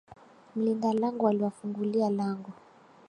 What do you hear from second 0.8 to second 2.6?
lango aliwafungulia lango